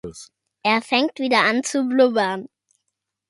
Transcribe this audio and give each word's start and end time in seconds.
Er 0.63 0.81
fängt 0.81 1.19
wieder 1.19 1.43
an 1.43 1.63
zu 1.63 1.83
blubbern. 1.83 2.49